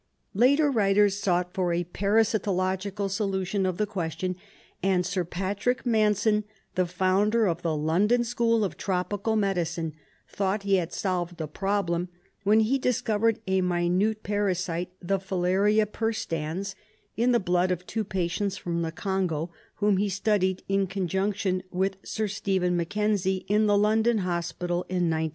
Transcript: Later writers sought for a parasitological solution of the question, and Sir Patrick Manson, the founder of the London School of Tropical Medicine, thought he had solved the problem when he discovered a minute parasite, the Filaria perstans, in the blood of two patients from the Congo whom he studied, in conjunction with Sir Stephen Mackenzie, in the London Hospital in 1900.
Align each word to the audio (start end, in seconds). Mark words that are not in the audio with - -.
Later 0.33 0.71
writers 0.71 1.19
sought 1.19 1.53
for 1.53 1.71
a 1.71 1.83
parasitological 1.83 3.07
solution 3.07 3.67
of 3.67 3.77
the 3.77 3.85
question, 3.85 4.35
and 4.81 5.05
Sir 5.05 5.23
Patrick 5.23 5.85
Manson, 5.85 6.43
the 6.73 6.87
founder 6.87 7.45
of 7.45 7.61
the 7.61 7.75
London 7.77 8.23
School 8.23 8.63
of 8.63 8.77
Tropical 8.77 9.35
Medicine, 9.35 9.93
thought 10.27 10.63
he 10.63 10.77
had 10.77 10.91
solved 10.91 11.37
the 11.37 11.47
problem 11.47 12.09
when 12.43 12.61
he 12.61 12.79
discovered 12.79 13.41
a 13.45 13.61
minute 13.61 14.23
parasite, 14.23 14.89
the 15.03 15.19
Filaria 15.19 15.85
perstans, 15.85 16.73
in 17.15 17.31
the 17.31 17.39
blood 17.39 17.69
of 17.69 17.85
two 17.85 18.03
patients 18.03 18.57
from 18.57 18.81
the 18.81 18.91
Congo 18.91 19.51
whom 19.75 19.97
he 19.97 20.09
studied, 20.09 20.63
in 20.67 20.87
conjunction 20.87 21.61
with 21.69 21.97
Sir 22.01 22.27
Stephen 22.27 22.75
Mackenzie, 22.75 23.45
in 23.47 23.67
the 23.67 23.77
London 23.77 24.17
Hospital 24.17 24.81
in 24.89 25.11
1900. 25.11 25.29